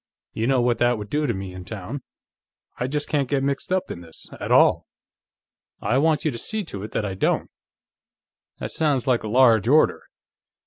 [0.33, 2.01] You know what that would do to me, in town.
[2.79, 4.87] I just can't get mixed up in this, at all.
[5.79, 7.51] I want you to see to it that I don't."
[8.57, 10.01] "That sounds like a large order."